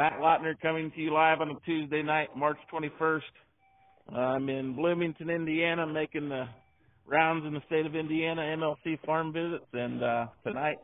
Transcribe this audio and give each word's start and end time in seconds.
Matt 0.00 0.18
Lautner 0.18 0.58
coming 0.62 0.90
to 0.92 1.00
you 1.00 1.12
live 1.12 1.42
on 1.42 1.50
a 1.50 1.60
Tuesday 1.66 2.02
night, 2.02 2.28
March 2.34 2.56
21st. 2.72 3.20
I'm 4.16 4.48
in 4.48 4.74
Bloomington, 4.74 5.28
Indiana, 5.28 5.86
making 5.86 6.30
the 6.30 6.48
rounds 7.06 7.44
in 7.44 7.52
the 7.52 7.60
state 7.66 7.84
of 7.84 7.94
Indiana 7.94 8.40
MLC 8.40 8.98
farm 9.04 9.30
visits, 9.32 9.66
and 9.74 10.02
uh, 10.02 10.26
tonight 10.42 10.78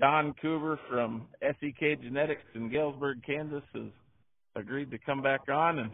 Don 0.00 0.34
Coover 0.42 0.78
from 0.88 1.28
SEK 1.42 2.02
Genetics 2.02 2.42
in 2.54 2.70
Galesburg, 2.70 3.18
Kansas, 3.24 3.62
has 3.74 3.84
agreed 4.56 4.90
to 4.90 4.98
come 4.98 5.22
back 5.22 5.42
on 5.48 5.78
and 5.78 5.90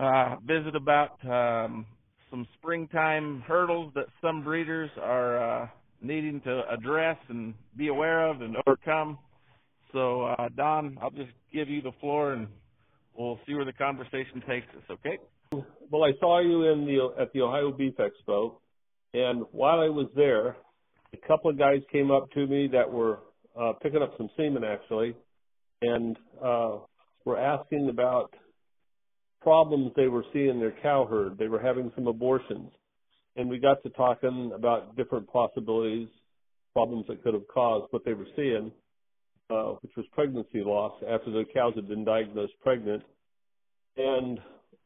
uh, 0.00 0.36
visit 0.46 0.74
about 0.74 1.18
um, 1.26 1.84
some 2.30 2.46
springtime 2.58 3.42
hurdles 3.46 3.92
that 3.94 4.06
some 4.22 4.42
breeders 4.42 4.90
are 5.00 5.62
uh, 5.62 5.68
needing 6.00 6.40
to 6.42 6.62
address 6.70 7.18
and 7.28 7.54
be 7.76 7.88
aware 7.88 8.26
of 8.26 8.40
and 8.40 8.56
overcome. 8.66 9.18
So, 9.92 10.22
uh, 10.22 10.48
Don, 10.56 10.96
I'll 11.02 11.10
just 11.10 11.32
give 11.52 11.68
you 11.68 11.82
the 11.82 11.92
floor 12.00 12.32
and 12.32 12.46
we'll 13.16 13.38
see 13.46 13.54
where 13.54 13.64
the 13.64 13.72
conversation 13.72 14.42
takes 14.48 14.68
us, 14.74 14.84
okay? 14.90 15.18
Well, 15.90 16.04
I 16.04 16.12
saw 16.20 16.40
you 16.40 16.70
in 16.72 16.86
the 16.86 17.20
at 17.20 17.32
the 17.32 17.42
Ohio 17.42 17.72
Beef 17.72 17.94
Expo, 17.96 18.54
and 19.12 19.44
while 19.50 19.80
I 19.80 19.88
was 19.88 20.06
there, 20.14 20.56
a 21.12 21.26
couple 21.26 21.50
of 21.50 21.58
guys 21.58 21.80
came 21.90 22.12
up 22.12 22.30
to 22.32 22.46
me 22.46 22.68
that 22.68 22.88
were 22.88 23.18
uh, 23.60 23.72
picking 23.82 24.00
up 24.00 24.14
some 24.16 24.30
semen 24.36 24.62
actually, 24.62 25.16
and 25.82 26.16
uh, 26.42 26.76
were 27.24 27.36
asking 27.36 27.88
about 27.88 28.32
problems 29.40 29.92
they 29.96 30.08
were 30.08 30.24
seeing 30.32 30.50
in 30.50 30.60
their 30.60 30.74
cow 30.82 31.06
herd. 31.08 31.38
They 31.38 31.48
were 31.48 31.60
having 31.60 31.90
some 31.94 32.06
abortions, 32.06 32.70
and 33.36 33.48
we 33.48 33.58
got 33.58 33.82
to 33.82 33.90
talking 33.90 34.52
about 34.54 34.96
different 34.96 35.28
possibilities, 35.28 36.08
problems 36.72 37.06
that 37.08 37.22
could 37.22 37.34
have 37.34 37.48
caused 37.48 37.92
what 37.92 38.04
they 38.04 38.14
were 38.14 38.28
seeing 38.36 38.72
uh, 39.50 39.74
which 39.82 39.92
was 39.96 40.06
pregnancy 40.12 40.62
loss 40.64 40.92
after 41.08 41.30
the 41.30 41.44
cows 41.52 41.74
had 41.74 41.88
been 41.88 42.04
diagnosed 42.04 42.52
pregnant. 42.62 43.02
And 43.96 44.38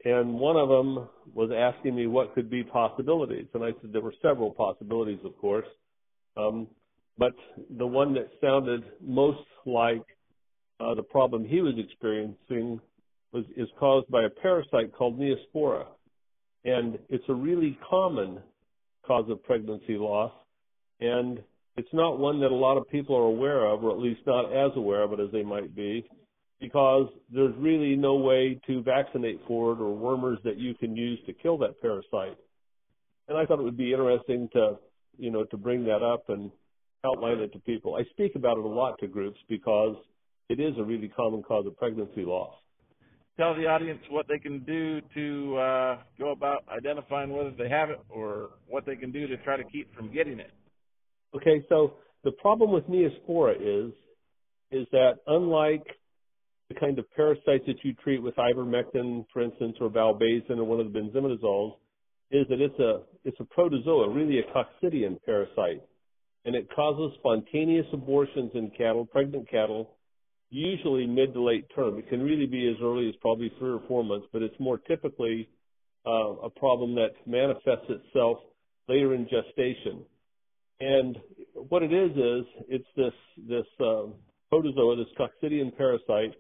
and 0.06 0.34
one 0.34 0.57
of 0.57 0.69
them 0.69 1.09
was 1.33 1.51
asking 1.51 1.95
me 1.95 2.07
what 2.07 2.34
could 2.34 2.51
be 2.51 2.62
possibilities, 2.62 3.47
and 3.55 3.64
I 3.64 3.69
said 3.81 3.92
there 3.92 4.03
were 4.03 4.14
several 4.20 4.51
possibilities, 4.51 5.20
of 5.25 5.36
course, 5.39 5.67
um, 6.36 6.67
but 7.17 7.33
the 7.79 7.86
one 7.86 8.12
that 8.14 8.29
sounded 8.41 8.84
most 9.01 9.47
like 9.64 10.05
uh, 10.81 10.95
the 10.95 11.03
problem 11.03 11.45
he 11.45 11.61
was 11.62 11.75
experiencing 11.79 12.81
was 13.35 13.45
is 13.57 13.69
caused 13.79 14.09
by 14.09 14.23
a 14.23 14.31
parasite 14.31 14.95
called 14.97 15.19
Neospora, 15.19 15.87
and 16.65 16.99
it's 17.11 17.25
a 17.29 17.35
really 17.35 17.77
common 17.89 18.39
cause 19.05 19.29
of 19.29 19.43
pregnancy 19.43 19.99
loss, 19.99 20.33
and 21.01 21.43
it's 21.77 21.93
not 21.93 22.21
one 22.21 22.41
that 22.41 22.53
a 22.53 22.55
lot 22.55 22.79
of 22.79 22.89
people 22.89 23.17
are 23.17 23.25
aware 23.25 23.67
of, 23.67 23.83
or 23.83 23.91
at 23.91 23.99
least 23.99 24.21
not 24.27 24.53
as 24.53 24.71
aware 24.77 25.03
of 25.03 25.13
it 25.13 25.21
as 25.21 25.31
they 25.33 25.43
might 25.43 25.75
be, 25.75 26.09
because 26.61 27.09
there's 27.33 27.55
really 27.59 27.97
no 27.97 28.15
way 28.15 28.59
to 28.69 28.83
vaccinate 28.83 29.41
for 29.48 29.73
it 29.73 29.81
or 29.81 29.95
wormers 29.95 30.39
that 30.45 30.57
you 30.57 30.73
can 30.75 30.97
use 30.97 31.19
to 31.27 31.33
kill 31.33 31.59
that 31.59 31.81
parasite. 31.83 32.39
And 33.27 33.37
I 33.37 33.45
thought 33.45 33.59
it 33.59 33.65
would 33.65 33.77
be 33.77 33.93
interesting 33.93 34.48
to, 34.53 34.77
you 35.19 35.33
know, 35.33 35.45
to 35.45 35.57
bring 35.57 35.85
that 35.87 36.03
up 36.03 36.29
and 36.29 36.53
outline 37.05 37.39
it 37.39 37.53
to 37.53 37.59
people. 37.59 37.97
I 37.97 38.05
speak 38.11 38.37
about 38.37 38.59
it 38.59 38.65
a 38.65 38.69
lot 38.69 38.98
to 39.01 39.09
groups 39.09 39.41
because 39.48 39.97
it 40.48 40.61
is 40.61 40.75
a 40.79 40.85
really 40.85 41.09
common 41.09 41.43
cause 41.43 41.67
of 41.67 41.77
pregnancy 41.77 42.25
loss. 42.25 42.55
Tell 43.37 43.55
the 43.55 43.67
audience 43.67 44.01
what 44.11 44.27
they 44.29 44.39
can 44.39 44.61
do 44.61 45.01
to 45.15 45.57
uh, 45.57 45.99
go 46.19 46.31
about 46.31 46.65
identifying 46.69 47.31
whether 47.31 47.51
they 47.51 47.69
have 47.69 47.91
it 47.91 48.01
or 48.09 48.51
what 48.69 48.87
they 48.87 48.95
can 48.95 49.11
do 49.11 49.27
to 49.27 49.37
try 49.39 49.57
to 49.57 49.65
keep 49.65 49.93
from 49.97 50.13
getting 50.13 50.39
it. 50.39 50.53
Okay, 51.35 51.65
so 51.69 51.95
the 52.23 52.31
problem 52.33 52.71
with 52.71 52.89
Neospora 52.89 53.57
is 53.61 53.93
is 54.70 54.86
that 54.92 55.14
unlike 55.27 55.85
the 56.69 56.75
kind 56.75 56.98
of 56.98 57.05
parasites 57.14 57.64
that 57.67 57.77
you 57.83 57.92
treat 58.03 58.23
with 58.23 58.35
ivermectin, 58.36 59.27
for 59.33 59.42
instance, 59.42 59.77
or 59.81 59.91
valbazen 59.91 60.58
or 60.58 60.64
one 60.64 60.81
of 60.81 60.92
the 60.92 60.98
benzimidazoles, 60.98 61.75
is 62.31 62.47
that 62.48 62.61
it's 62.61 62.79
a 62.79 63.03
it's 63.25 63.39
a 63.41 63.45
protozoa, 63.45 64.08
really 64.08 64.39
a 64.39 64.42
coccidian 64.45 65.19
parasite, 65.25 65.83
and 66.45 66.55
it 66.55 66.69
causes 66.75 67.17
spontaneous 67.19 67.87
abortions 67.92 68.53
in 68.55 68.70
cattle, 68.77 69.05
pregnant 69.05 69.51
cattle, 69.51 69.91
usually 70.55 71.07
mid 71.07 71.35
to 71.35 71.42
late 71.42 71.67
term. 71.75 71.98
It 71.98 72.09
can 72.09 72.23
really 72.23 72.47
be 72.47 72.69
as 72.69 72.77
early 72.83 73.09
as 73.09 73.15
probably 73.20 73.53
three 73.59 73.73
or 73.73 73.83
four 73.89 74.05
months, 74.05 74.27
but 74.33 74.42
it's 74.42 74.59
more 74.61 74.79
typically 74.79 75.48
uh, 76.07 76.35
a 76.45 76.51
problem 76.51 76.95
that 76.95 77.11
manifests 77.27 77.89
itself 77.89 78.39
later 78.89 79.14
in 79.14 79.25
gestation. 79.25 80.05
And 80.81 81.19
what 81.55 81.83
it 81.83 81.93
is 81.93 82.11
is 82.13 82.45
it's 82.69 82.89
this 82.97 83.13
this 83.48 83.67
um, 83.81 84.14
protozoa, 84.48 84.97
this 84.97 85.07
coccidian 85.19 85.77
parasite, 85.77 86.35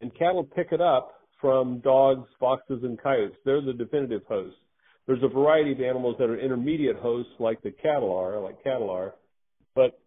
and 0.00 0.14
cattle 0.18 0.44
pick 0.44 0.68
it 0.72 0.80
up 0.80 1.12
from 1.40 1.80
dogs, 1.80 2.28
foxes, 2.38 2.80
and 2.82 3.00
coyotes. 3.00 3.36
They're 3.44 3.62
the 3.62 3.72
definitive 3.72 4.22
hosts. 4.28 4.58
There's 5.06 5.22
a 5.22 5.28
variety 5.28 5.72
of 5.72 5.80
animals 5.80 6.16
that 6.18 6.30
are 6.30 6.38
intermediate 6.38 6.96
hosts, 6.96 7.32
like 7.38 7.62
the 7.62 7.70
cattle 7.70 8.14
are, 8.16 8.40
like 8.40 8.62
cattle 8.64 8.90
are, 8.90 9.14
but 9.74 9.98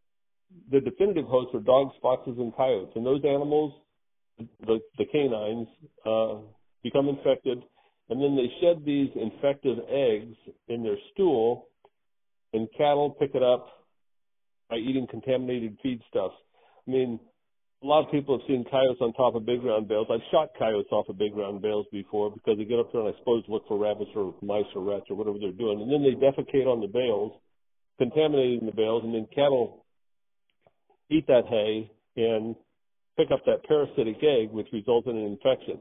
the 0.72 0.80
definitive 0.82 1.26
hosts 1.26 1.54
are 1.56 1.60
dogs, 1.60 1.94
foxes, 2.02 2.36
and 2.38 2.56
coyotes. 2.56 2.94
And 2.96 3.06
those 3.06 3.22
animals, 3.24 3.74
the, 4.38 4.80
the 4.98 5.06
canines, 5.06 5.68
uh, 6.06 6.36
become 6.84 7.10
infected, 7.10 7.64
and 8.10 8.22
then 8.22 8.36
they 8.36 8.50
shed 8.62 8.84
these 8.86 9.10
infective 9.16 9.78
eggs 9.90 10.36
in 10.68 10.84
their 10.84 10.98
stool 11.14 11.68
and 12.54 12.68
cattle 12.78 13.12
pick 13.20 13.32
it 13.36 13.44
up 13.44 13.68
by 14.70 14.78
eating 14.78 15.08
contaminated 15.10 15.78
feedstuffs. 15.84 16.38
I 16.88 16.92
mean, 16.92 17.20
a 17.84 17.86
lot 17.86 18.06
of 18.06 18.12
people 18.12 18.38
have 18.38 18.48
seen 18.48 18.66
coyotes 18.72 18.98
on 19.02 19.14
top 19.14 19.36
of 19.36 19.46
big 19.46 19.64
round 19.64 19.88
bales. 19.88 20.08
I've 20.10 20.26
shot 20.32 20.50
coyotes 20.58 20.92
off 20.92 21.10
of 21.10 21.18
big 21.18 21.36
round 21.36 21.62
bales 21.62 21.86
before 21.92 22.32
because 22.32 22.58
they 22.58 22.66
get 22.66 22.80
up 22.80 22.92
there 22.92 23.02
and 23.02 23.14
I 23.14 23.18
suppose 23.20 23.44
look 23.48 23.68
for 23.68 23.78
rabbits 23.78 24.12
or 24.16 24.34
mice 24.42 24.66
or 24.76 24.84
rats 24.84 25.06
or 25.10 25.16
whatever 25.16 25.38
they're 25.40 25.52
doing, 25.52 25.82
and 25.82 25.92
then 25.92 26.04
they 26.04 26.16
defecate 26.16 26.66
on 26.66 26.82
the 26.82 26.88
bales, 26.88 27.34
contaminating 28.00 28.66
the 28.66 28.72
bales, 28.72 29.04
and 29.04 29.14
then 29.14 29.28
cattle 29.34 29.86
eat 31.10 31.26
that 31.28 31.46
hay 31.48 31.92
and 32.16 32.56
pick 33.18 33.32
up 33.32 33.44
that 33.46 33.64
parasitic 33.68 34.18
egg, 34.24 34.52
which 34.52 34.68
results 34.72 35.08
in 35.08 35.18
an 35.18 35.26
infection. 35.26 35.80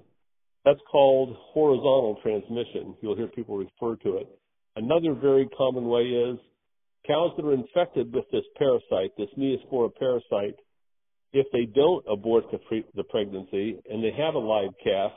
That's 0.64 0.80
called 0.90 1.36
horizontal 1.52 2.18
transmission. 2.22 2.96
You'll 3.00 3.16
hear 3.16 3.28
people 3.28 3.56
refer 3.58 3.96
to 4.02 4.16
it. 4.18 4.28
Another 4.74 5.14
very 5.14 5.48
common 5.56 5.86
way 5.86 6.02
is 6.02 6.38
cows 7.06 7.32
that 7.36 7.46
are 7.46 7.54
infected 7.54 8.12
with 8.12 8.24
this 8.32 8.44
parasite, 8.58 9.12
this 9.16 9.28
Neospora 9.38 9.90
parasite, 9.96 10.56
if 11.32 11.46
they 11.52 11.66
don't 11.66 12.04
abort 12.10 12.44
the, 12.50 12.58
pre- 12.58 12.86
the 12.94 13.04
pregnancy 13.04 13.78
and 13.90 14.02
they 14.02 14.12
have 14.16 14.34
a 14.34 14.38
live 14.38 14.70
calf, 14.82 15.12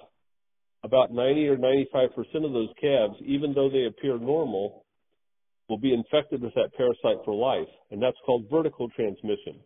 about 0.84 1.12
90 1.12 1.48
or 1.48 1.58
95% 1.58 2.46
of 2.46 2.54
those 2.54 2.70
calves, 2.80 3.16
even 3.26 3.54
though 3.54 3.70
they 3.70 3.86
appear 3.86 4.18
normal, 4.18 4.86
will 5.68 5.78
be 5.78 5.94
infected 5.94 6.42
with 6.42 6.54
that 6.56 6.74
parasite 6.76 7.24
for 7.26 7.34
life, 7.34 7.68
and 7.92 8.02
that's 8.02 8.18
called 8.26 8.46
vertical 8.50 8.90
transmission. 8.90 9.60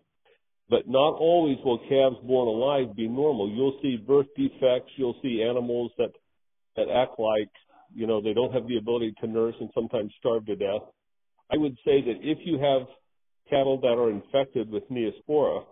But 0.74 0.88
not 0.88 1.20
always 1.20 1.60
will 1.64 1.78
calves 1.88 2.18
born 2.24 2.48
alive 2.48 2.96
be 2.96 3.08
normal. 3.08 3.48
You'll 3.48 3.78
see 3.84 3.96
birth 3.96 4.26
defects. 4.36 4.92
You'll 4.96 5.16
see 5.22 5.46
animals 5.48 5.92
that 6.00 6.10
that 6.76 6.90
act 6.90 7.20
like 7.20 7.52
you 7.94 8.08
know 8.08 8.20
they 8.20 8.34
don't 8.34 8.52
have 8.52 8.68
the 8.68 8.78
ability 8.78 9.14
to 9.22 9.28
nurse 9.28 9.54
and 9.60 9.70
sometimes 9.76 10.12
starve 10.18 10.48
to 10.48 10.56
death. 10.56 10.82
I 11.52 11.58
would 11.58 11.78
say 11.86 12.02
that 12.02 12.18
if 12.24 12.40
you 12.44 12.58
have 12.58 12.88
cattle 13.52 13.80
that 13.82 14.00
are 14.00 14.10
infected 14.10 14.68
with 14.72 14.90
Neospora, 14.90 15.64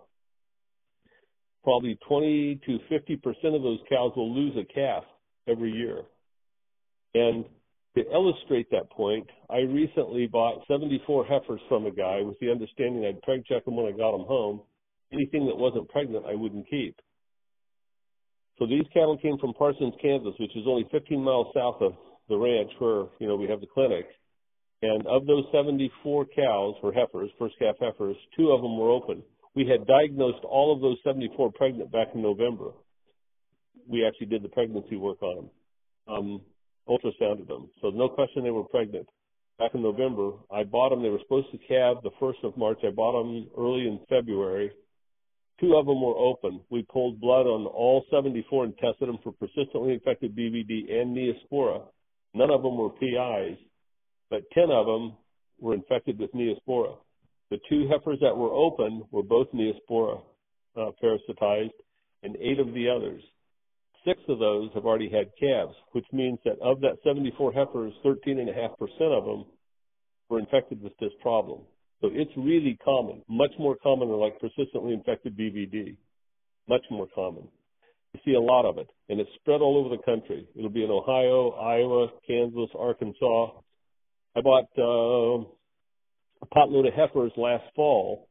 probably 1.64 1.98
20 2.06 2.60
to 2.64 2.78
50 2.88 3.16
percent 3.16 3.56
of 3.56 3.62
those 3.62 3.80
cows 3.90 4.12
will 4.14 4.32
lose 4.32 4.56
a 4.56 4.72
calf 4.72 5.02
every 5.48 5.72
year. 5.72 6.02
And 7.14 7.44
to 7.96 8.04
illustrate 8.12 8.70
that 8.70 8.88
point, 8.90 9.26
I 9.50 9.62
recently 9.62 10.28
bought 10.28 10.64
74 10.68 11.26
heifers 11.26 11.60
from 11.68 11.86
a 11.86 11.90
guy 11.90 12.20
with 12.22 12.38
the 12.38 12.52
understanding 12.52 13.04
I'd 13.04 13.20
preg 13.22 13.44
check 13.46 13.64
them 13.64 13.74
when 13.74 13.92
I 13.92 13.96
got 13.96 14.12
them 14.12 14.28
home. 14.28 14.60
Anything 15.12 15.46
that 15.46 15.56
wasn't 15.56 15.88
pregnant, 15.88 16.24
I 16.26 16.34
wouldn't 16.34 16.68
keep. 16.68 16.96
So 18.58 18.66
these 18.66 18.84
cattle 18.92 19.18
came 19.18 19.38
from 19.38 19.54
Parsons, 19.54 19.94
Kansas, 20.00 20.34
which 20.38 20.56
is 20.56 20.64
only 20.66 20.86
15 20.90 21.22
miles 21.22 21.48
south 21.54 21.80
of 21.80 21.94
the 22.28 22.36
ranch 22.36 22.70
where, 22.78 23.06
you 23.18 23.26
know, 23.26 23.36
we 23.36 23.48
have 23.48 23.60
the 23.60 23.66
clinic. 23.66 24.06
And 24.82 25.06
of 25.06 25.26
those 25.26 25.44
74 25.52 26.26
cows 26.34 26.74
or 26.82 26.92
heifers, 26.92 27.30
first 27.38 27.54
calf 27.58 27.76
heifers, 27.80 28.16
two 28.36 28.50
of 28.50 28.62
them 28.62 28.76
were 28.76 28.90
open. 28.90 29.22
We 29.54 29.66
had 29.66 29.86
diagnosed 29.86 30.44
all 30.44 30.74
of 30.74 30.80
those 30.80 30.96
74 31.04 31.52
pregnant 31.52 31.92
back 31.92 32.08
in 32.14 32.22
November. 32.22 32.72
We 33.86 34.06
actually 34.06 34.26
did 34.26 34.42
the 34.42 34.48
pregnancy 34.48 34.96
work 34.96 35.22
on 35.22 35.36
them, 35.36 35.50
um, 36.08 36.40
ultrasounded 36.88 37.46
them. 37.48 37.70
So 37.80 37.90
no 37.90 38.08
question 38.08 38.42
they 38.42 38.50
were 38.50 38.64
pregnant. 38.64 39.08
Back 39.58 39.72
in 39.74 39.82
November, 39.82 40.32
I 40.50 40.64
bought 40.64 40.90
them. 40.90 41.02
They 41.02 41.10
were 41.10 41.20
supposed 41.22 41.50
to 41.52 41.58
calve 41.68 42.02
the 42.02 42.10
1st 42.20 42.42
of 42.44 42.56
March. 42.56 42.78
I 42.84 42.90
bought 42.90 43.22
them 43.22 43.48
early 43.56 43.86
in 43.86 44.00
February. 44.08 44.72
Two 45.60 45.76
of 45.76 45.86
them 45.86 46.00
were 46.02 46.16
open. 46.16 46.60
We 46.70 46.82
pulled 46.82 47.20
blood 47.20 47.46
on 47.46 47.66
all 47.66 48.04
74 48.10 48.64
and 48.64 48.78
tested 48.78 49.08
them 49.08 49.18
for 49.22 49.32
persistently 49.32 49.94
infected 49.94 50.36
BVD 50.36 50.92
and 50.92 51.16
Neospora 51.16 51.82
None 52.34 52.50
of 52.50 52.62
them 52.62 52.76
were 52.78 52.90
PIs, 52.90 53.58
but 54.30 54.50
10 54.52 54.70
of 54.70 54.86
them 54.86 55.16
were 55.60 55.74
infected 55.74 56.18
with 56.18 56.32
Neospora. 56.32 56.96
The 57.50 57.58
two 57.68 57.88
heifers 57.88 58.18
that 58.20 58.36
were 58.36 58.52
open 58.52 59.04
were 59.10 59.22
both 59.22 59.48
Neospora 59.52 60.22
uh, 60.76 60.90
parasitized, 61.02 61.72
and 62.22 62.36
eight 62.36 62.58
of 62.58 62.72
the 62.72 62.88
others. 62.88 63.22
Six 64.06 64.18
of 64.28 64.38
those 64.38 64.70
have 64.74 64.86
already 64.86 65.10
had 65.10 65.30
calves, 65.38 65.74
which 65.92 66.06
means 66.12 66.38
that 66.44 66.58
of 66.60 66.80
that 66.80 66.96
74 67.04 67.52
heifers, 67.52 67.92
13.5% 68.04 69.18
of 69.18 69.24
them 69.24 69.44
were 70.30 70.38
infected 70.38 70.82
with 70.82 70.96
this 70.98 71.12
problem. 71.20 71.60
So 72.02 72.10
it's 72.12 72.32
really 72.36 72.78
common, 72.84 73.22
much 73.28 73.52
more 73.58 73.76
common 73.82 74.08
than 74.08 74.18
like 74.18 74.38
persistently 74.40 74.92
infected 74.92 75.38
BVD, 75.38 75.96
much 76.68 76.82
more 76.90 77.06
common. 77.14 77.48
You 78.12 78.20
see 78.26 78.34
a 78.34 78.40
lot 78.40 78.66
of 78.66 78.76
it, 78.76 78.88
and 79.08 79.20
it's 79.20 79.30
spread 79.36 79.62
all 79.62 79.78
over 79.78 79.96
the 79.96 80.02
country. 80.02 80.46
It'll 80.54 80.68
be 80.68 80.84
in 80.84 80.90
Ohio, 80.90 81.52
Iowa, 81.52 82.08
Kansas, 82.26 82.68
Arkansas. 82.78 83.52
I 84.36 84.42
bought 84.42 84.68
uh, 84.76 85.46
a 86.42 86.46
potload 86.54 86.86
of 86.86 86.92
heifers 86.92 87.32
last 87.38 87.64
fall 87.74 88.28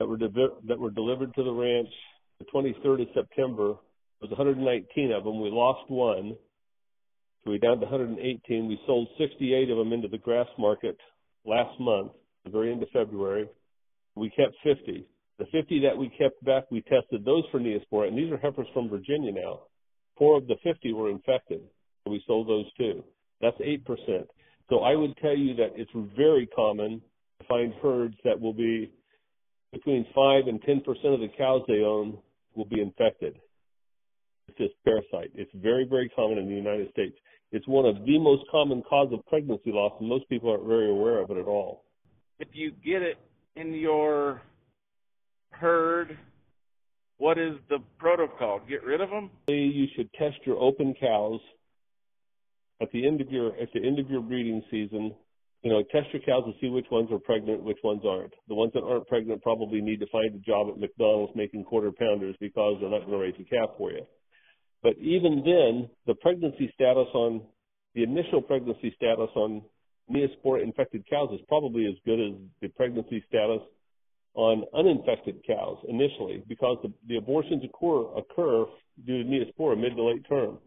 that 0.00 0.08
were 0.08 0.16
de- 0.16 0.56
that 0.66 0.80
were 0.80 0.90
delivered 0.90 1.34
to 1.34 1.44
the 1.44 1.52
ranch 1.52 1.90
the 2.38 2.44
23rd 2.46 3.02
of 3.02 3.08
September 3.14 3.74
was 4.20 4.30
119 4.30 5.12
of 5.12 5.24
them. 5.24 5.40
We 5.40 5.50
lost 5.50 5.90
one. 5.90 6.36
So 7.44 7.50
we 7.50 7.58
down 7.58 7.78
to 7.80 7.86
118. 7.86 8.68
We 8.68 8.78
sold 8.86 9.08
68 9.18 9.70
of 9.70 9.78
them 9.78 9.92
into 9.92 10.08
the 10.08 10.18
grass 10.18 10.48
market 10.58 10.98
last 11.44 11.78
month, 11.80 12.12
the 12.46 12.52
very 12.52 12.72
end 12.72 12.82
of 12.82 12.88
February. 12.90 13.48
We 14.14 14.30
kept 14.30 14.54
50. 14.62 15.04
The 15.38 15.46
50 15.52 15.80
that 15.80 15.96
we 15.96 16.08
kept 16.16 16.42
back, 16.44 16.64
we 16.70 16.80
tested 16.82 17.24
those 17.24 17.44
for 17.50 17.60
Neospora, 17.60 18.08
and 18.08 18.16
these 18.16 18.32
are 18.32 18.38
heifers 18.38 18.68
from 18.72 18.88
Virginia 18.88 19.32
now. 19.32 19.62
Four 20.16 20.38
of 20.38 20.46
the 20.46 20.56
50 20.64 20.94
were 20.94 21.10
infected, 21.10 21.60
so 22.04 22.10
we 22.10 22.22
sold 22.26 22.48
those 22.48 22.64
too. 22.78 23.04
That's 23.42 23.58
8%. 23.58 23.82
So 24.70 24.78
I 24.78 24.96
would 24.96 25.14
tell 25.18 25.36
you 25.36 25.54
that 25.56 25.72
it's 25.74 25.90
very 26.16 26.46
common 26.46 27.02
to 27.40 27.46
find 27.46 27.74
herds 27.82 28.16
that 28.24 28.40
will 28.40 28.54
be 28.54 28.90
between 29.72 30.06
5 30.14 30.46
and 30.46 30.62
10% 30.62 30.86
of 30.88 31.20
the 31.20 31.28
cows 31.36 31.62
they 31.68 31.82
own 31.82 32.16
will 32.54 32.64
be 32.64 32.80
infected 32.80 33.38
with 34.46 34.56
this 34.56 34.70
parasite. 34.84 35.30
It's 35.34 35.50
very, 35.54 35.84
very 35.84 36.08
common 36.08 36.38
in 36.38 36.48
the 36.48 36.54
United 36.54 36.90
States. 36.92 37.16
It's 37.52 37.66
one 37.68 37.84
of 37.84 38.04
the 38.06 38.18
most 38.18 38.44
common 38.50 38.82
cause 38.88 39.12
of 39.12 39.24
pregnancy 39.26 39.70
loss, 39.70 39.92
and 40.00 40.08
most 40.08 40.28
people 40.30 40.50
aren't 40.50 40.66
very 40.66 40.90
aware 40.90 41.20
of 41.20 41.30
it 41.30 41.36
at 41.36 41.46
all. 41.46 41.84
If 42.38 42.48
you 42.52 42.72
get 42.84 43.02
it 43.02 43.16
in 43.56 43.74
your 43.74 44.42
herd, 45.50 46.18
what 47.18 47.38
is 47.38 47.54
the 47.68 47.78
protocol? 47.98 48.60
Get 48.68 48.84
rid 48.84 49.00
of 49.00 49.10
them? 49.10 49.30
You 49.48 49.86
should 49.96 50.12
test 50.14 50.36
your 50.44 50.58
open 50.58 50.94
cows 51.00 51.40
at 52.82 52.90
the 52.92 53.06
end 53.06 53.20
of 53.20 53.30
your 53.30 53.56
at 53.56 53.68
the 53.72 53.86
end 53.86 53.98
of 53.98 54.10
your 54.10 54.20
breeding 54.20 54.62
season 54.70 55.14
you 55.66 55.72
know, 55.72 55.82
test 55.90 56.06
your 56.12 56.22
cows 56.22 56.44
to 56.46 56.52
see 56.60 56.68
which 56.70 56.86
ones 56.92 57.10
are 57.10 57.18
pregnant, 57.18 57.60
which 57.64 57.78
ones 57.82 58.02
aren't. 58.06 58.32
The 58.46 58.54
ones 58.54 58.70
that 58.74 58.84
aren't 58.84 59.08
pregnant 59.08 59.42
probably 59.42 59.80
need 59.80 59.98
to 59.98 60.06
find 60.12 60.32
a 60.32 60.38
job 60.38 60.68
at 60.68 60.78
McDonald's 60.78 61.34
making 61.34 61.64
quarter 61.64 61.90
pounders 61.90 62.36
because 62.38 62.76
they're 62.80 62.88
not 62.88 63.00
going 63.00 63.10
to 63.10 63.18
raise 63.18 63.34
a 63.40 63.42
calf 63.42 63.70
for 63.76 63.90
you. 63.90 64.06
But 64.84 64.96
even 64.98 65.42
then, 65.44 65.90
the 66.06 66.14
pregnancy 66.14 66.70
status 66.72 67.08
on 67.14 67.42
the 67.96 68.04
initial 68.04 68.42
pregnancy 68.42 68.94
status 68.94 69.30
on 69.34 69.62
neospora 70.10 70.62
infected 70.62 71.04
cows 71.08 71.30
is 71.32 71.40
probably 71.48 71.86
as 71.86 71.94
good 72.04 72.20
as 72.20 72.34
the 72.60 72.68
pregnancy 72.68 73.24
status 73.28 73.62
on 74.34 74.64
uninfected 74.76 75.40
cows 75.46 75.78
initially 75.88 76.44
because 76.48 76.76
the, 76.82 76.92
the 77.08 77.16
abortions 77.16 77.62
occur, 77.64 78.02
occur 78.16 78.66
due 79.06 79.22
to 79.22 79.28
neospora 79.28 79.78
mid 79.80 79.96
to 79.96 80.02
late 80.02 80.24
term, 80.28 80.58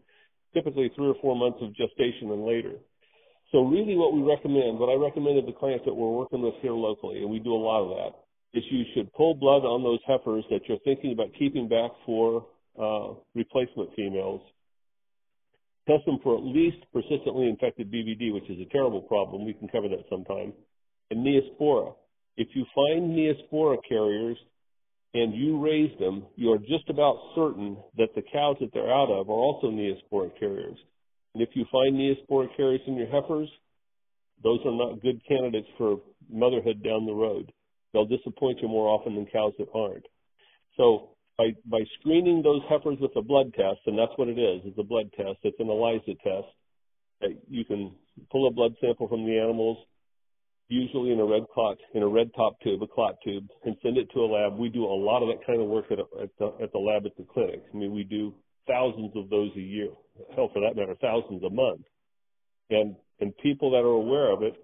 typically 0.52 0.90
three 0.96 1.08
or 1.08 1.14
four 1.22 1.36
months 1.36 1.58
of 1.62 1.74
gestation 1.74 2.30
and 2.32 2.44
later. 2.44 2.74
So 3.52 3.62
really 3.64 3.96
what 3.96 4.12
we 4.12 4.22
recommend, 4.22 4.78
what 4.78 4.90
I 4.90 4.94
recommended 4.94 5.46
the 5.46 5.58
clients 5.58 5.84
that 5.84 5.94
we're 5.94 6.10
working 6.10 6.42
with 6.42 6.54
here 6.60 6.72
locally, 6.72 7.22
and 7.22 7.30
we 7.30 7.38
do 7.38 7.52
a 7.52 7.58
lot 7.58 7.82
of 7.82 7.90
that, 7.96 8.58
is 8.58 8.64
you 8.70 8.84
should 8.94 9.12
pull 9.12 9.34
blood 9.34 9.64
on 9.64 9.82
those 9.82 10.00
heifers 10.06 10.44
that 10.50 10.60
you're 10.68 10.78
thinking 10.84 11.12
about 11.12 11.28
keeping 11.38 11.68
back 11.68 11.90
for 12.06 12.46
uh, 12.80 13.14
replacement 13.34 13.90
females. 13.94 14.40
Test 15.90 16.06
them 16.06 16.20
for 16.22 16.36
at 16.36 16.44
least 16.44 16.76
persistently 16.92 17.48
infected 17.48 17.90
BVD, 17.90 18.32
which 18.32 18.48
is 18.48 18.60
a 18.60 18.72
terrible 18.72 19.00
problem. 19.00 19.44
We 19.44 19.54
can 19.54 19.66
cover 19.66 19.88
that 19.88 20.04
sometime. 20.08 20.52
And 21.10 21.26
Neospora. 21.26 21.94
If 22.36 22.48
you 22.54 22.64
find 22.72 23.10
Neospora 23.10 23.78
carriers 23.88 24.36
and 25.14 25.34
you 25.34 25.58
raise 25.58 25.90
them, 25.98 26.26
you 26.36 26.52
are 26.52 26.58
just 26.58 26.88
about 26.88 27.16
certain 27.34 27.76
that 27.96 28.14
the 28.14 28.22
cows 28.32 28.56
that 28.60 28.72
they're 28.72 28.92
out 28.92 29.10
of 29.10 29.28
are 29.28 29.32
also 29.32 29.66
Neospora 29.66 30.30
carriers. 30.38 30.78
And 31.34 31.42
if 31.42 31.48
you 31.54 31.64
find 31.72 31.96
Neospora 31.96 32.56
carriers 32.56 32.82
in 32.86 32.94
your 32.94 33.08
heifers, 33.08 33.48
those 34.44 34.60
are 34.64 34.72
not 34.72 35.02
good 35.02 35.20
candidates 35.26 35.68
for 35.76 36.00
motherhood 36.30 36.84
down 36.84 37.04
the 37.04 37.12
road. 37.12 37.50
They'll 37.92 38.06
disappoint 38.06 38.60
you 38.62 38.68
more 38.68 38.88
often 38.88 39.16
than 39.16 39.26
cows 39.26 39.54
that 39.58 39.68
aren't. 39.74 40.06
So 40.76 41.16
by, 41.40 41.54
by 41.64 41.80
screening 41.98 42.42
those 42.42 42.60
heifers 42.68 42.98
with 43.00 43.16
a 43.16 43.22
blood 43.22 43.54
test, 43.54 43.80
and 43.86 43.98
that's 43.98 44.12
what 44.16 44.28
it 44.28 44.38
is, 44.38 44.60
it's 44.66 44.78
a 44.78 44.82
blood 44.82 45.10
test, 45.16 45.38
it's 45.42 45.58
an 45.58 45.70
ELISA 45.70 46.12
test, 46.22 46.52
you 47.48 47.64
can 47.64 47.92
pull 48.30 48.46
a 48.46 48.50
blood 48.50 48.74
sample 48.78 49.08
from 49.08 49.24
the 49.24 49.38
animals, 49.38 49.78
usually 50.68 51.12
in 51.12 51.18
a 51.18 51.24
red 51.24 51.44
clot, 51.54 51.78
in 51.94 52.02
a 52.02 52.08
red 52.08 52.30
top 52.36 52.60
tube, 52.60 52.82
a 52.82 52.86
clot 52.86 53.14
tube, 53.24 53.48
and 53.64 53.74
send 53.82 53.96
it 53.96 54.08
to 54.12 54.20
a 54.20 54.28
lab. 54.28 54.58
We 54.58 54.68
do 54.68 54.84
a 54.84 54.92
lot 54.92 55.22
of 55.22 55.28
that 55.28 55.46
kind 55.46 55.62
of 55.62 55.68
work 55.68 55.86
at, 55.90 55.98
at, 55.98 56.28
the, 56.38 56.52
at 56.62 56.72
the 56.72 56.78
lab 56.78 57.06
at 57.06 57.16
the 57.16 57.24
clinic. 57.24 57.62
I 57.72 57.76
mean, 57.76 57.94
we 57.94 58.04
do 58.04 58.34
thousands 58.68 59.12
of 59.16 59.30
those 59.30 59.50
a 59.56 59.60
year. 59.60 59.88
Hell, 60.36 60.50
for 60.52 60.60
that 60.60 60.76
matter, 60.76 60.94
thousands 61.00 61.42
a 61.42 61.50
month. 61.50 61.82
And 62.68 62.94
and 63.20 63.36
people 63.38 63.72
that 63.72 63.78
are 63.78 63.98
aware 63.98 64.30
of 64.32 64.42
it 64.42 64.54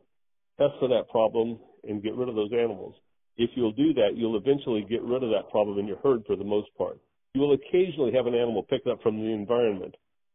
test 0.58 0.75
for 0.79 0.88
that 0.88 1.08
problem 1.11 1.58
and 1.87 2.02
get 2.02 2.14
rid 2.14 2.29
of 2.29 2.34
those 2.34 2.52
animals. 2.52 2.94
If 3.36 3.50
you'll 3.54 3.72
do 3.72 3.92
that, 3.94 4.16
you'll 4.16 4.36
eventually 4.36 4.86
get 4.88 5.02
rid 5.02 5.22
of 5.22 5.30
that 5.30 5.50
problem 5.50 5.78
in 5.78 5.86
your 5.86 5.98
herd 5.98 6.24
for 6.26 6.36
the 6.36 6.44
most 6.44 6.68
part. 6.78 6.98
You 7.34 7.42
will 7.42 7.52
occasionally 7.52 8.12
have 8.12 8.26
an 8.26 8.34
animal 8.34 8.62
picked 8.62 8.86
up 8.86 9.02
from 9.02 9.18
the 9.18 9.30
environment, 9.30 9.94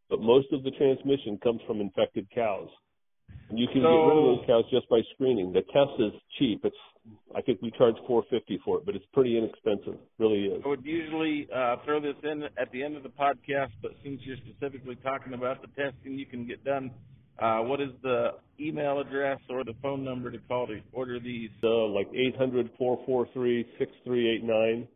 but 0.09 0.21
most 0.21 0.48
of 0.53 0.63
the 0.63 0.71
transmission 0.71 1.39
comes 1.42 1.62
from 1.65 1.81
infected 1.81 2.27
cows. 2.33 2.69
And 3.50 3.57
you 3.57 3.68
can 3.68 3.81
so, 3.81 3.89
get 3.89 4.07
rid 4.07 4.18
of 4.18 4.24
those 4.24 4.45
cows 4.48 4.65
just 4.71 4.88
by 4.89 5.01
screening. 5.13 5.51
The 5.51 5.62
test 5.74 5.98
is 6.00 6.13
cheap. 6.38 6.62
It's 6.63 6.75
I 7.36 7.42
think 7.42 7.62
we 7.62 7.71
charge 7.71 7.95
four 8.06 8.24
fifty 8.30 8.59
for 8.63 8.77
it, 8.77 8.86
but 8.86 8.95
it's 8.95 9.06
pretty 9.13 9.38
inexpensive. 9.38 9.98
Really 10.19 10.45
is. 10.45 10.62
I 10.63 10.68
would 10.68 10.86
usually 10.86 11.48
uh, 11.53 11.77
throw 11.83 12.00
this 12.00 12.15
in 12.24 12.44
at 12.44 12.71
the 12.71 12.83
end 12.83 12.95
of 12.95 13.03
the 13.03 13.09
podcast, 13.09 13.71
but 13.81 13.92
since 14.03 14.21
you're 14.24 14.38
specifically 14.38 14.95
talking 14.98 15.33
about 15.33 15.62
the 15.62 15.68
testing 15.69 16.13
you 16.13 16.25
can 16.25 16.45
get 16.45 16.63
done, 16.63 16.92
uh, 17.39 17.60
what 17.60 17.81
is 17.81 17.89
the 18.04 18.31
email 18.60 19.00
address 19.00 19.39
or 19.50 19.63
the 19.63 19.74
phone 19.81 20.04
number 20.04 20.32
to 20.32 20.38
call 20.48 20.67
to 20.67 20.79
order 20.91 21.20
these? 21.20 21.50
Uh, 21.63 21.88
like 21.88 22.08
eight 22.13 22.36
hundred 22.38 22.70
four 22.77 23.00
four 23.06 23.27
three 23.34 23.65
six 23.79 23.91
three 24.03 24.29
eight 24.29 24.44
nine 24.44 24.88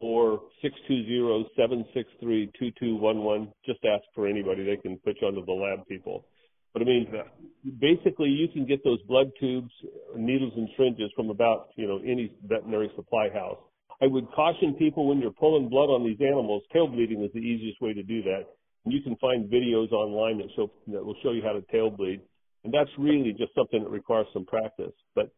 or 0.00 0.40
six 0.62 0.74
two 0.88 1.04
zero 1.06 1.44
seven 1.56 1.84
six 1.94 2.08
three 2.20 2.50
two 2.58 2.70
two 2.78 2.96
one 2.96 3.22
one. 3.22 3.52
Just 3.66 3.80
ask 3.84 4.04
for 4.14 4.26
anybody. 4.26 4.64
They 4.64 4.76
can 4.76 4.98
put 4.98 5.16
you 5.20 5.28
onto 5.28 5.44
the 5.44 5.52
lab 5.52 5.86
people. 5.86 6.24
But 6.72 6.82
I 6.82 6.84
mean, 6.84 7.12
basically, 7.80 8.28
you 8.28 8.46
can 8.48 8.64
get 8.64 8.84
those 8.84 9.02
blood 9.02 9.32
tubes, 9.40 9.72
needles, 10.16 10.52
and 10.56 10.68
syringes 10.76 11.10
from 11.16 11.30
about 11.30 11.70
you 11.76 11.86
know 11.86 11.98
any 11.98 12.32
veterinary 12.46 12.90
supply 12.94 13.28
house. 13.32 13.58
I 14.02 14.06
would 14.06 14.30
caution 14.32 14.74
people 14.78 15.06
when 15.06 15.18
you're 15.18 15.32
pulling 15.32 15.68
blood 15.68 15.90
on 15.90 16.04
these 16.04 16.20
animals. 16.20 16.62
Tail 16.72 16.86
bleeding 16.86 17.22
is 17.22 17.30
the 17.34 17.40
easiest 17.40 17.82
way 17.82 17.92
to 17.92 18.02
do 18.02 18.22
that. 18.22 18.44
You 18.86 19.02
can 19.02 19.16
find 19.16 19.50
videos 19.50 19.92
online 19.92 20.38
that 20.38 20.48
show 20.56 20.70
that 20.88 21.04
will 21.04 21.16
show 21.22 21.32
you 21.32 21.42
how 21.42 21.52
to 21.52 21.62
tail 21.70 21.90
bleed, 21.90 22.20
and 22.64 22.72
that's 22.72 22.90
really 22.98 23.32
just 23.32 23.54
something 23.54 23.82
that 23.82 23.90
requires 23.90 24.26
some 24.32 24.46
practice. 24.46 24.92
But 25.14 25.30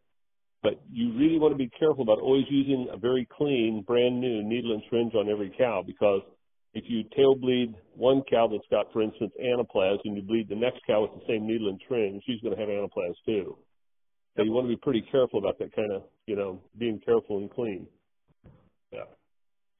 but 0.63 0.81
you 0.93 1.13
really 1.15 1.39
want 1.39 1.53
to 1.53 1.59
be 1.59 1.71
careful 1.77 2.03
about 2.03 2.21
always 2.21 2.45
using 2.49 2.89
a 2.93 2.97
very 2.97 3.27
clean, 3.37 3.83
brand 3.85 4.21
new 4.21 4.45
needle 4.45 4.73
and 4.73 4.83
syringe 4.89 5.15
on 5.15 5.29
every 5.29 5.53
cow 5.59 5.83
because 5.85 6.23
if 6.75 6.85
you 6.87 7.03
tail 7.17 7.35
bleed 7.35 7.75
one 7.97 8.23
cow 8.31 8.49
that's 8.51 8.65
got, 8.71 8.93
for 8.93 9.03
instance, 9.03 9.33
anaplasm, 9.43 10.01
and 10.05 10.17
you 10.17 10.23
bleed 10.23 10.49
the 10.49 10.55
next 10.55 10.81
cow 10.87 11.03
with 11.03 11.11
the 11.13 11.27
same 11.29 11.47
needle 11.47 11.69
and 11.69 11.81
syringe, 11.87 12.23
she's 12.25 12.41
going 12.41 12.55
to 12.55 12.61
have 12.61 12.71
anaplasm 12.71 13.15
too. 13.27 13.59
So 14.37 14.43
you 14.43 14.53
want 14.53 14.65
to 14.65 14.75
be 14.75 14.81
pretty 14.81 15.05
careful 15.11 15.39
about 15.39 15.59
that 15.59 15.75
kind 15.75 15.93
of, 15.93 16.05
you 16.27 16.37
know, 16.37 16.61
being 16.79 16.99
careful 17.05 17.39
and 17.39 17.51
clean. 17.51 17.87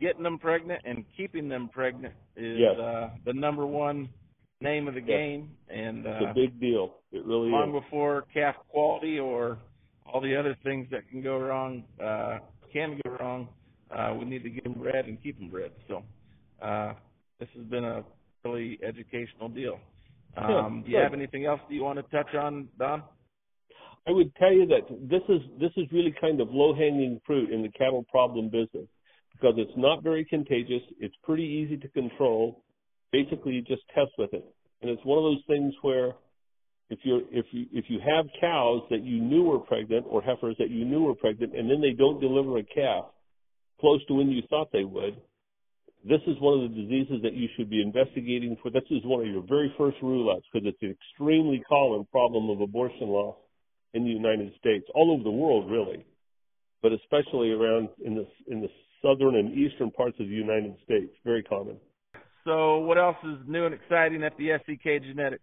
Getting 0.03 0.25
them 0.25 0.37
pregnant 0.37 0.83
and 0.85 1.05
keeping 1.17 1.49
them 1.49 1.71
pregnant 1.73 2.15
is 2.37 2.59
yes. 2.59 2.77
uh, 2.77 3.11
the 3.25 3.33
number 3.33 3.65
one 3.65 4.09
name 4.61 4.89
of 4.89 4.95
the 4.95 5.01
yes. 5.01 5.09
game, 5.09 5.51
and 5.69 6.05
uh, 6.05 6.11
it's 6.11 6.31
a 6.33 6.35
big 6.35 6.59
deal. 6.59 6.95
It 7.13 7.25
really 7.25 7.51
long 7.51 7.73
is. 7.73 7.85
before 7.85 8.25
calf 8.35 8.57
quality 8.69 9.21
or 9.21 9.59
all 10.05 10.21
the 10.21 10.35
other 10.35 10.57
things 10.65 10.89
that 10.91 11.09
can 11.09 11.23
go 11.23 11.39
wrong 11.39 11.85
uh, 12.03 12.41
can 12.73 12.99
go 13.05 13.17
wrong. 13.21 13.47
Uh, 13.97 14.17
we 14.19 14.25
need 14.25 14.43
to 14.43 14.51
get 14.51 14.65
them 14.65 14.73
bred 14.73 15.07
and 15.07 15.23
keep 15.23 15.39
them 15.39 15.51
bred. 15.51 15.71
So 15.87 16.03
uh, 16.61 16.95
this 17.39 17.49
has 17.57 17.65
been 17.67 17.85
a 17.85 18.03
really 18.45 18.81
educational 18.83 19.51
deal. 19.51 19.79
Um, 20.37 20.83
do 20.85 20.91
you 20.91 20.99
have 20.99 21.15
anything 21.15 21.47
else 21.47 21.61
that 21.69 21.73
you 21.73 21.85
want 21.85 22.01
to 22.01 22.17
touch 22.17 22.35
on, 22.35 22.67
Don? 22.77 23.05
I 24.09 24.11
would 24.11 24.35
tell 24.35 24.53
you 24.53 24.67
that 24.67 24.89
this 25.09 25.23
is 25.29 25.43
this 25.61 25.71
is 25.77 25.87
really 25.93 26.13
kind 26.21 26.41
of 26.41 26.49
low 26.51 26.75
hanging 26.75 27.21
fruit 27.25 27.53
in 27.53 27.63
the 27.63 27.69
cattle 27.69 28.05
problem 28.11 28.49
business 28.49 28.89
because 29.43 29.57
it's 29.59 29.77
not 29.77 30.03
very 30.03 30.25
contagious. 30.25 30.83
It's 31.01 31.15
pretty 31.25 31.43
easy 31.45 31.77
to 31.79 31.89
control. 31.89 32.63
Basically, 33.11 33.55
you 33.55 33.63
just 33.63 33.83
test 33.95 34.13
with 34.17 34.33
it, 34.33 34.45
and 34.81 34.91
it's 34.91 35.05
one 35.05 35.19
of 35.19 35.25
those 35.25 35.43
things 35.49 35.75
where 35.83 36.13
if 36.89 37.01
you 37.03 37.27
if 37.31 37.47
you 37.51 37.67
if 37.73 37.87
you 37.89 37.99
have 37.99 38.27
cows 38.41 38.83
that 38.91 39.03
you 39.03 39.21
knew 39.21 39.43
were 39.43 39.59
pregnant 39.59 40.07
or 40.09 40.23
heifers 40.23 40.57
that 40.59 40.71
you 40.71 40.85
knew 40.85 41.03
were 41.03 41.15
pregnant 41.15 41.57
and 41.57 41.71
then 41.71 41.81
they 41.81 41.93
don't 41.93 42.21
deliver 42.21 42.59
a 42.59 42.63
calf 42.63 43.07
close 43.81 44.05
to 44.07 44.15
when 44.15 44.29
you 44.29 44.43
thought 44.49 44.69
they 44.73 44.85
would, 44.85 45.17
this 46.09 46.21
is 46.27 46.37
one 46.41 46.63
of 46.63 46.71
the 46.71 46.77
diseases 46.77 47.21
that 47.23 47.35
you 47.35 47.49
should 47.57 47.69
be 47.71 47.83
investigating 47.83 48.57
for. 48.63 48.71
This 48.71 48.85
is 48.91 49.01
one 49.05 49.27
of 49.27 49.33
your 49.33 49.43
very 49.49 49.73
first 49.77 49.97
rule 50.03 50.31
outs 50.31 50.47
because 50.53 50.69
it's 50.69 50.83
an 50.83 50.95
extremely 50.95 51.63
common 51.69 52.07
problem 52.13 52.51
of 52.51 52.61
abortion 52.61 53.09
loss 53.09 53.37
in 53.95 54.05
the 54.05 54.11
United 54.11 54.53
States, 54.59 54.85
all 54.95 55.13
over 55.13 55.23
the 55.23 55.31
world 55.31 55.71
really, 55.71 56.05
but 56.83 56.93
especially 56.93 57.51
around 57.51 57.89
in 58.05 58.15
the 58.15 58.27
in 58.49 58.61
the 58.61 58.69
southern 59.03 59.37
and 59.37 59.57
eastern 59.57 59.91
parts 59.91 60.17
of 60.21 60.27
the 60.27 60.35
United 60.35 60.75
States, 60.85 61.13
very 61.25 61.43
common. 61.43 61.77
So, 62.45 62.79
what 62.79 62.99
else 62.99 63.17
is 63.25 63.39
new 63.47 63.67
and 63.67 63.75
exciting 63.75 64.25
at 64.25 64.37
the 64.37 64.51
SEK 64.67 65.03
Genetics? 65.03 65.43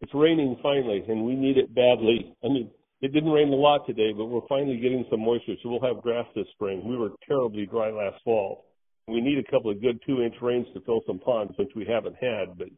It's 0.00 0.14
raining 0.14 0.56
finally, 0.62 1.02
and 1.08 1.24
we 1.24 1.34
need 1.34 1.58
it 1.58 1.74
badly. 1.74 2.34
I 2.44 2.48
mean, 2.48 2.70
it 3.00 3.12
didn't 3.12 3.30
rain 3.30 3.48
a 3.48 3.56
lot 3.56 3.86
today, 3.86 4.12
but 4.16 4.26
we're 4.26 4.46
finally 4.48 4.76
getting 4.76 5.04
some 5.10 5.20
moisture, 5.20 5.54
so 5.62 5.68
we'll 5.68 5.94
have 5.94 6.02
grass 6.02 6.26
this 6.36 6.46
spring. 6.52 6.82
We 6.88 6.96
were 6.96 7.10
terribly 7.26 7.66
dry 7.66 7.90
last 7.90 8.22
fall. 8.24 8.66
We 9.08 9.20
need 9.20 9.38
a 9.38 9.50
couple 9.50 9.70
of 9.70 9.80
good 9.80 10.00
two-inch 10.06 10.34
rains 10.42 10.66
to 10.74 10.80
fill 10.80 11.00
some 11.06 11.18
ponds, 11.18 11.54
which 11.58 11.70
we 11.74 11.86
haven't 11.86 12.16
had, 12.20 12.58
but 12.58 12.68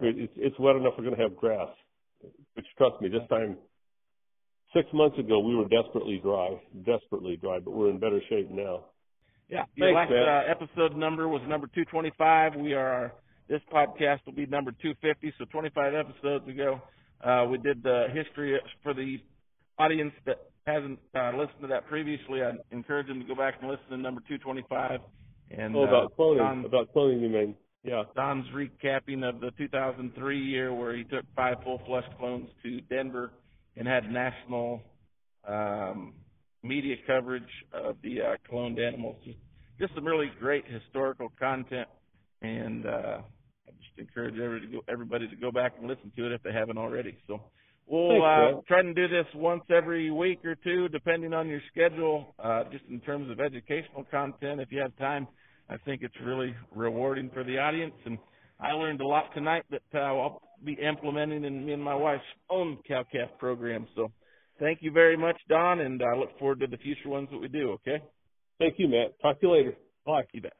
it's, 0.00 0.32
it's 0.36 0.58
wet 0.58 0.76
enough 0.76 0.94
we're 0.98 1.04
going 1.04 1.16
to 1.16 1.22
have 1.22 1.36
grass. 1.36 1.68
Which, 2.54 2.66
trust 2.76 3.00
me, 3.00 3.08
this 3.08 3.26
time, 3.28 3.56
six 4.76 4.88
months 4.92 5.18
ago, 5.18 5.38
we 5.40 5.56
were 5.56 5.68
desperately 5.68 6.20
dry, 6.22 6.60
desperately 6.84 7.36
dry, 7.36 7.58
but 7.58 7.72
we're 7.72 7.90
in 7.90 7.98
better 7.98 8.20
shape 8.28 8.50
now. 8.50 8.84
Yeah, 9.48 9.64
your 9.74 9.92
last 9.92 10.10
uh, 10.10 10.50
episode 10.50 10.96
number 10.96 11.28
was 11.28 11.40
number 11.48 11.68
225. 11.68 12.56
We 12.56 12.74
are 12.74 13.12
this 13.48 13.60
podcast 13.72 14.18
will 14.26 14.32
be 14.32 14.46
number 14.46 14.72
250, 14.72 15.32
so 15.38 15.44
25 15.44 15.94
episodes 15.94 16.48
ago, 16.48 16.80
uh, 17.24 17.46
we 17.48 17.58
did 17.58 17.80
the 17.82 18.06
history 18.12 18.58
for 18.82 18.92
the 18.92 19.18
audience 19.78 20.12
that 20.26 20.50
hasn't 20.66 20.98
uh, 21.14 21.30
listened 21.30 21.60
to 21.60 21.68
that 21.68 21.86
previously. 21.86 22.42
I 22.42 22.52
encourage 22.72 23.06
them 23.06 23.20
to 23.20 23.26
go 23.26 23.36
back 23.36 23.54
and 23.60 23.70
listen 23.70 23.86
to 23.90 23.96
number 23.96 24.20
225. 24.22 25.00
And 25.52 25.76
oh, 25.76 25.84
about 25.84 26.06
uh, 26.06 26.08
cloning, 26.18 26.38
Don, 26.38 26.64
about 26.64 26.92
cloning, 26.92 27.22
you 27.22 27.28
mean? 27.28 27.54
Yeah. 27.84 28.02
Don's 28.16 28.46
recapping 28.52 29.22
of 29.22 29.40
the 29.40 29.52
2003 29.56 30.44
year 30.44 30.74
where 30.74 30.96
he 30.96 31.04
took 31.04 31.24
five 31.36 31.58
full 31.62 31.80
flush 31.86 32.04
clones 32.18 32.48
to 32.64 32.80
Denver 32.90 33.30
and 33.76 33.86
had 33.86 34.10
national 34.10 34.82
um, 35.46 36.14
media 36.62 36.96
coverage 37.06 37.42
of 37.72 37.96
the 38.02 38.20
uh, 38.20 38.36
cloned 38.50 38.80
animals. 38.80 39.16
Just, 39.24 39.38
just 39.78 39.94
some 39.94 40.04
really 40.04 40.30
great 40.40 40.64
historical 40.66 41.28
content 41.38 41.88
and 42.42 42.86
uh, 42.86 43.18
I 43.66 43.70
just 43.70 43.98
encourage 43.98 44.34
everybody 44.38 44.66
to 44.66 44.72
go, 44.72 44.80
everybody 44.88 45.28
to 45.28 45.36
go 45.36 45.50
back 45.50 45.74
and 45.78 45.88
listen 45.88 46.12
to 46.16 46.26
it 46.26 46.32
if 46.32 46.42
they 46.42 46.52
haven't 46.52 46.78
already. 46.78 47.16
So 47.26 47.40
we'll 47.86 48.20
Thanks, 48.20 48.58
uh, 48.58 48.60
try 48.68 48.82
to 48.82 48.94
do 48.94 49.08
this 49.08 49.26
once 49.34 49.62
every 49.70 50.10
week 50.10 50.44
or 50.44 50.54
two, 50.54 50.88
depending 50.88 51.32
on 51.32 51.48
your 51.48 51.60
schedule. 51.72 52.34
Uh, 52.38 52.64
just 52.70 52.84
in 52.90 53.00
terms 53.00 53.30
of 53.30 53.40
educational 53.40 54.04
content, 54.10 54.60
if 54.60 54.70
you 54.70 54.80
have 54.80 54.96
time, 54.96 55.26
I 55.68 55.76
think 55.78 56.02
it's 56.02 56.14
really 56.24 56.54
rewarding 56.74 57.30
for 57.32 57.42
the 57.42 57.58
audience. 57.58 57.94
And 58.04 58.18
I 58.60 58.72
learned 58.72 59.00
a 59.00 59.06
lot 59.06 59.34
tonight 59.34 59.64
that 59.70 59.82
uh, 59.94 59.98
I'll 59.98 60.42
be 60.64 60.74
implementing 60.74 61.44
in 61.44 61.66
me 61.66 61.72
and 61.72 61.82
my 61.82 61.94
wife's 61.94 62.22
own 62.48 62.78
cow 62.88 63.04
calf 63.10 63.30
program. 63.38 63.86
So 63.94 64.10
thank 64.58 64.78
you 64.80 64.90
very 64.90 65.16
much, 65.16 65.36
Don, 65.48 65.80
and 65.80 66.02
I 66.02 66.16
look 66.16 66.38
forward 66.38 66.60
to 66.60 66.66
the 66.66 66.78
future 66.78 67.08
ones 67.08 67.28
that 67.30 67.38
we 67.38 67.48
do. 67.48 67.72
Okay. 67.72 68.02
Thank 68.58 68.78
you, 68.78 68.88
Matt. 68.88 69.20
Talk 69.20 69.40
to 69.40 69.46
you 69.46 69.52
later. 69.52 69.76
Bye. 70.06 70.22
You 70.32 70.42
bet. 70.42 70.54